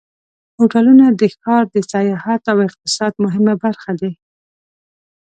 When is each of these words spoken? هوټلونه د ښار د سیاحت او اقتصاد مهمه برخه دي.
هوټلونه 0.57 1.05
د 1.19 1.21
ښار 1.39 1.63
د 1.73 1.75
سیاحت 1.91 2.41
او 2.51 2.57
اقتصاد 2.67 3.13
مهمه 3.23 3.53
برخه 3.63 3.91
دي. 3.99 4.11